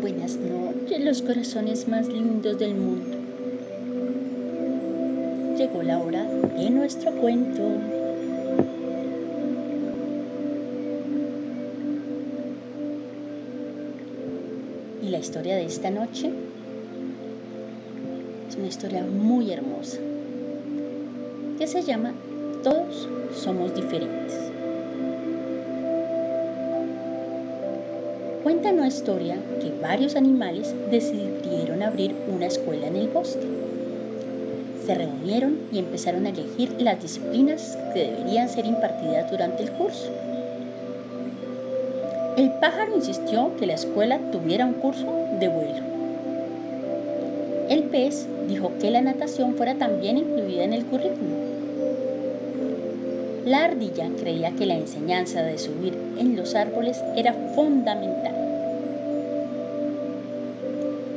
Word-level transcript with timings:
Buenas 0.00 0.36
noches, 0.36 1.04
los 1.04 1.22
corazones 1.22 1.88
más 1.88 2.06
lindos 2.06 2.56
del 2.56 2.76
mundo. 2.76 3.16
Llegó 5.58 5.82
la 5.82 5.98
hora 5.98 6.22
de 6.24 6.70
nuestro 6.70 7.10
cuento. 7.16 7.62
Y 15.02 15.08
la 15.08 15.18
historia 15.18 15.56
de 15.56 15.64
esta 15.64 15.90
noche 15.90 16.30
es 18.48 18.54
una 18.56 18.68
historia 18.68 19.02
muy 19.02 19.50
hermosa 19.50 19.98
que 21.60 21.66
se 21.66 21.82
llama 21.82 22.14
Todos 22.64 23.06
somos 23.36 23.74
diferentes. 23.74 24.34
Cuenta 28.42 28.70
una 28.70 28.88
historia 28.88 29.36
que 29.60 29.70
varios 29.78 30.16
animales 30.16 30.74
decidieron 30.90 31.82
abrir 31.82 32.14
una 32.34 32.46
escuela 32.46 32.86
en 32.86 32.96
el 32.96 33.08
bosque. 33.08 33.46
Se 34.86 34.94
reunieron 34.94 35.58
y 35.70 35.80
empezaron 35.80 36.24
a 36.24 36.30
elegir 36.30 36.80
las 36.80 37.02
disciplinas 37.02 37.76
que 37.92 38.04
deberían 38.06 38.48
ser 38.48 38.64
impartidas 38.64 39.30
durante 39.30 39.62
el 39.62 39.70
curso. 39.72 40.10
El 42.38 42.52
pájaro 42.52 42.96
insistió 42.96 43.54
que 43.58 43.66
la 43.66 43.74
escuela 43.74 44.18
tuviera 44.32 44.64
un 44.64 44.72
curso 44.72 45.04
de 45.38 45.48
vuelo. 45.48 45.90
El 47.68 47.82
pez 47.82 48.26
dijo 48.48 48.72
que 48.80 48.90
la 48.90 49.02
natación 49.02 49.56
fuera 49.56 49.74
también 49.74 50.16
incluida 50.16 50.64
en 50.64 50.72
el 50.72 50.86
currículum. 50.86 51.49
La 53.44 53.64
ardilla 53.64 54.10
creía 54.18 54.50
que 54.50 54.66
la 54.66 54.76
enseñanza 54.76 55.42
de 55.42 55.56
subir 55.56 55.96
en 56.18 56.36
los 56.36 56.54
árboles 56.54 57.02
era 57.16 57.32
fundamental. 57.54 58.34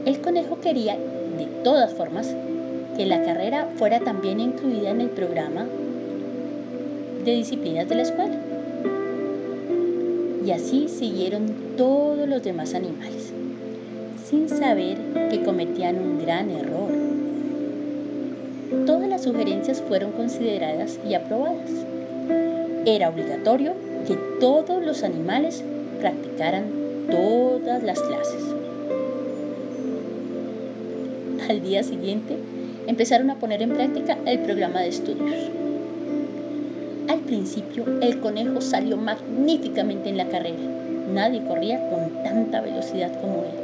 El 0.06 0.22
conejo 0.22 0.62
quería, 0.62 0.96
de 0.96 1.46
todas 1.64 1.94
formas, 1.94 2.34
que 2.96 3.06
la 3.06 3.24
carrera 3.24 3.68
fuera 3.76 4.00
también 4.00 4.40
incluida 4.40 4.92
en 4.92 5.02
el 5.02 5.10
programa 5.10 5.66
de 7.26 7.32
disciplinas 7.32 7.90
de 7.90 7.96
la 7.96 8.02
escuela. 8.04 8.36
Y 10.46 10.52
así 10.52 10.88
siguieron 10.88 11.54
todos 11.78 12.28
los 12.28 12.42
demás 12.42 12.74
animales, 12.74 13.34
sin 14.30 14.48
saber 14.48 14.98
que 15.30 15.44
cometían 15.44 15.98
un 15.98 16.20
gran 16.22 16.50
error. 16.50 16.90
Todas 18.86 19.10
las 19.10 19.24
sugerencias 19.24 19.82
fueron 19.82 20.12
consideradas 20.12 21.00
y 21.08 21.14
aprobadas. 21.16 21.70
Era 22.86 23.10
obligatorio 23.10 23.74
que 24.08 24.16
todos 24.40 24.84
los 24.84 25.04
animales 25.04 25.64
practicaran 26.00 26.66
todas 27.10 27.84
las 27.84 28.00
clases. 28.02 28.44
Al 31.50 31.62
día 31.62 31.84
siguiente 31.84 32.38
empezaron 32.88 33.30
a 33.30 33.36
poner 33.36 33.62
en 33.62 33.72
práctica 33.72 34.18
el 34.26 34.40
programa 34.40 34.82
de 34.82 34.90
estudios. 34.90 35.50
Al 37.08 37.20
principio 37.20 37.86
el 38.02 38.20
conejo 38.20 38.62
salió 38.62 38.98
magníficamente 38.98 40.10
en 40.10 40.18
la 40.18 40.28
carrera. 40.28 40.64
Nadie 41.14 41.44
corría 41.44 41.90
con 41.90 42.24
tanta 42.24 42.62
velocidad 42.62 43.12
como 43.22 43.44
él. 43.44 43.63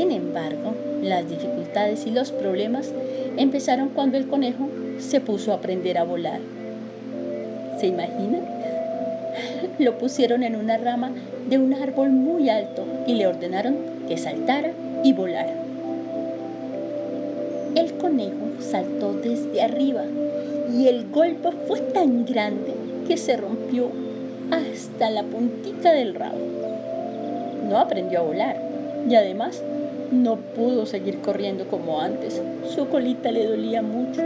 Sin 0.00 0.12
embargo, 0.12 0.72
las 1.02 1.28
dificultades 1.28 2.06
y 2.06 2.10
los 2.10 2.32
problemas 2.32 2.90
empezaron 3.36 3.90
cuando 3.90 4.16
el 4.16 4.28
conejo 4.28 4.66
se 4.98 5.20
puso 5.20 5.52
a 5.52 5.56
aprender 5.56 5.98
a 5.98 6.04
volar. 6.04 6.40
¿Se 7.78 7.88
imaginan? 7.88 8.40
Lo 9.78 9.98
pusieron 9.98 10.42
en 10.42 10.56
una 10.56 10.78
rama 10.78 11.10
de 11.50 11.58
un 11.58 11.74
árbol 11.74 12.08
muy 12.08 12.48
alto 12.48 12.86
y 13.06 13.12
le 13.12 13.26
ordenaron 13.26 13.76
que 14.08 14.16
saltara 14.16 14.70
y 15.04 15.12
volara. 15.12 15.52
El 17.74 17.92
conejo 17.98 18.52
saltó 18.58 19.12
desde 19.12 19.60
arriba 19.60 20.04
y 20.74 20.88
el 20.88 21.10
golpe 21.10 21.50
fue 21.68 21.80
tan 21.80 22.24
grande 22.24 22.72
que 23.06 23.18
se 23.18 23.36
rompió 23.36 23.90
hasta 24.50 25.10
la 25.10 25.24
puntita 25.24 25.92
del 25.92 26.14
rabo. 26.14 26.38
No 27.68 27.76
aprendió 27.76 28.20
a 28.20 28.22
volar 28.22 28.56
y 29.06 29.14
además 29.14 29.62
no 30.10 30.36
pudo 30.36 30.86
seguir 30.86 31.18
corriendo 31.18 31.66
como 31.66 32.00
antes. 32.00 32.40
Su 32.74 32.88
colita 32.88 33.30
le 33.30 33.46
dolía 33.46 33.82
mucho. 33.82 34.20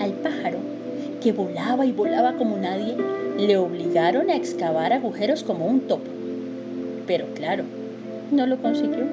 Al 0.00 0.12
pájaro, 0.12 0.58
que 1.22 1.32
volaba 1.32 1.86
y 1.86 1.92
volaba 1.92 2.34
como 2.34 2.58
nadie, 2.58 2.94
le 3.38 3.56
obligaron 3.56 4.30
a 4.30 4.36
excavar 4.36 4.92
agujeros 4.92 5.42
como 5.42 5.66
un 5.66 5.80
topo. 5.80 6.10
Pero 7.06 7.26
claro, 7.34 7.64
no 8.30 8.46
lo 8.46 8.58
consiguió. 8.58 9.04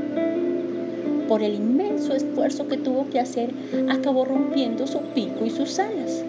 Por 1.27 1.41
el 1.41 1.55
inmenso 1.55 2.13
esfuerzo 2.13 2.67
que 2.67 2.77
tuvo 2.77 3.09
que 3.09 3.19
hacer, 3.19 3.51
acabó 3.89 4.25
rompiendo 4.25 4.87
su 4.87 4.99
pico 4.99 5.45
y 5.45 5.49
sus 5.49 5.79
alas, 5.79 6.23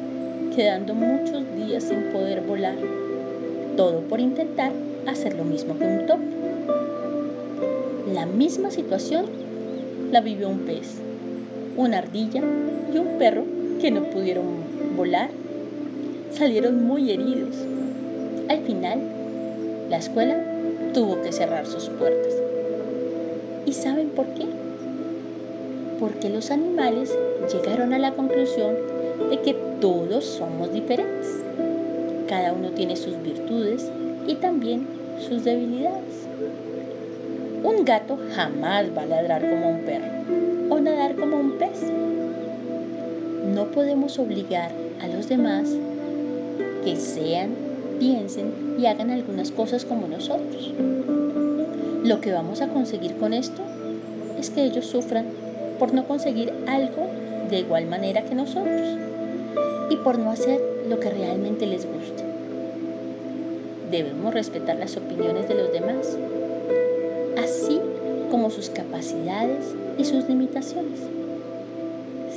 quedando 0.55 0.95
muchos 0.95 1.45
días 1.57 1.85
sin 1.85 2.05
poder 2.13 2.43
volar. 2.43 2.77
Todo 3.77 4.01
por 4.03 4.21
intentar 4.21 4.73
hacer 5.07 5.35
lo 5.35 5.45
mismo 5.45 5.77
que 5.77 5.85
un 5.85 6.07
topo. 6.07 6.23
La 8.13 8.27
misma 8.27 8.71
situación 8.71 9.25
la 10.13 10.21
vivió 10.21 10.51
un 10.51 10.59
pez, 10.61 10.99
una 11.79 11.99
ardilla 11.99 12.43
y 12.93 12.99
un 12.99 13.19
perro 13.19 13.45
que 13.81 13.91
no 13.91 14.05
pudieron 14.11 14.45
volar. 14.95 15.31
Salieron 16.31 16.85
muy 16.85 17.11
heridos. 17.11 17.55
Al 18.49 18.61
final, 18.61 19.01
la 19.89 19.97
escuela 19.97 20.37
tuvo 20.93 21.23
que 21.23 21.33
cerrar 21.33 21.67
sus 21.67 21.89
puertas. 21.89 22.35
¿Y 23.65 23.73
saben 23.73 24.11
por 24.11 24.27
qué? 24.35 24.45
Porque 25.99 26.29
los 26.29 26.51
animales 26.51 27.17
llegaron 27.51 27.95
a 27.95 27.99
la 27.99 28.13
conclusión 28.13 28.75
de 29.31 29.41
que 29.41 29.57
todos 29.81 30.27
somos 30.27 30.71
diferentes. 30.75 31.43
Cada 32.29 32.53
uno 32.53 32.71
tiene 32.73 32.97
sus 32.97 33.21
virtudes 33.23 33.91
y 34.27 34.35
también 34.35 34.87
sus 35.27 35.43
debilidades. 35.43 36.27
Un 37.65 37.87
gato 37.87 38.19
jamás 38.37 38.87
va 38.95 39.03
a 39.03 39.07
ladrar 39.07 39.41
como 39.41 39.71
un 39.71 39.81
perro 39.87 40.13
o 40.69 40.81
nadar 40.81 41.17
como 41.17 41.39
un 41.39 41.53
pez. 41.53 41.83
No 43.55 43.65
podemos 43.69 44.19
obligar 44.19 44.71
a 45.01 45.07
los 45.07 45.31
demás 45.31 45.71
que 46.85 46.97
sean, 46.97 47.55
piensen 47.99 48.77
y 48.79 48.85
hagan 48.85 49.11
algunas 49.11 49.51
cosas 49.51 49.87
como 49.87 50.07
nosotros. 50.09 50.75
Lo 52.05 52.21
que 52.21 52.33
vamos 52.33 52.61
a 52.61 52.69
conseguir 52.69 53.15
con 53.15 53.33
esto 53.33 53.63
es 54.39 54.51
que 54.51 54.63
ellos 54.63 54.85
sufran 54.85 55.25
por 55.79 55.95
no 55.95 56.07
conseguir 56.07 56.53
algo 56.67 57.07
de 57.49 57.61
igual 57.61 57.87
manera 57.87 58.25
que 58.25 58.35
nosotros 58.35 58.99
y 59.89 59.97
por 59.97 60.19
no 60.19 60.31
hacer 60.31 60.61
lo 60.87 61.01
que 61.01 61.09
realmente 61.09 61.67
les 61.67 61.87
gusta. 61.87 62.25
Debemos 63.91 64.35
respetar 64.35 64.77
las 64.77 64.99
opiniones 64.99 65.49
de 65.49 65.55
los 65.55 65.73
demás, 65.73 66.19
así 67.39 67.81
como 68.31 68.51
sus 68.51 68.71
capacidades 68.71 69.75
y 69.99 70.05
sus 70.05 70.29
limitaciones. 70.29 71.01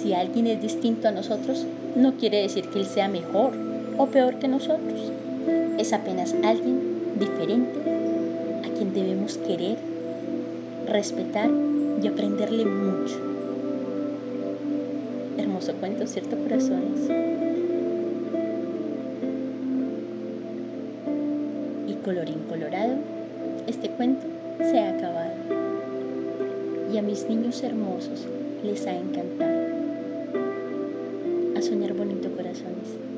Si 0.01 0.13
alguien 0.13 0.47
es 0.47 0.61
distinto 0.61 1.07
a 1.07 1.11
nosotros, 1.11 1.65
no 1.95 2.13
quiere 2.13 2.41
decir 2.41 2.67
que 2.67 2.79
él 2.79 2.85
sea 2.85 3.07
mejor 3.07 3.53
o 3.97 4.05
peor 4.07 4.35
que 4.35 4.47
nosotros. 4.47 5.11
Es 5.77 5.93
apenas 5.93 6.35
alguien 6.43 6.79
diferente 7.19 7.79
a 8.63 8.69
quien 8.77 8.93
debemos 8.93 9.37
querer, 9.37 9.77
respetar 10.87 11.49
y 12.01 12.07
aprenderle 12.07 12.65
mucho. 12.65 13.15
Hermoso 15.37 15.73
cuento, 15.73 16.05
¿cierto, 16.05 16.37
corazones? 16.37 17.09
Y 21.87 21.93
colorín 22.03 22.43
colorado, 22.47 22.95
este 23.65 23.89
cuento 23.89 24.36
se 24.59 24.79
ha 24.79 24.89
acabado. 24.89 25.33
Y 26.91 26.97
a 26.97 27.01
mis 27.01 27.27
niños 27.27 27.61
hermosos 27.63 28.25
les 28.63 28.85
ha 28.87 28.95
encantado. 28.95 29.67
A 31.57 31.61
soñar 31.61 31.93
bonito, 31.93 32.29
corazones. 32.31 33.16